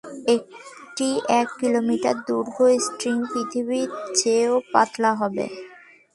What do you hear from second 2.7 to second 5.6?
String পৃথিবীর চেয়েও পাতলা হবে।